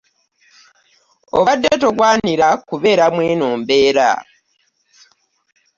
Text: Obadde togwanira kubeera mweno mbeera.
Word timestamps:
Obadde 1.37 1.71
togwanira 1.81 2.47
kubeera 2.67 3.05
mweno 3.15 3.47
mbeera. 3.59 4.09